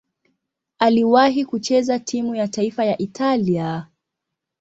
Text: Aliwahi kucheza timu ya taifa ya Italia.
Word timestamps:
Aliwahi 0.79 1.45
kucheza 1.45 1.99
timu 1.99 2.35
ya 2.35 2.47
taifa 2.47 2.85
ya 2.85 2.97
Italia. 3.01 3.87